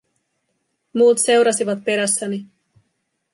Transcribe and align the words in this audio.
Muut 0.93 1.17
seurasivat 1.19 1.83
perässäni. 1.83 2.45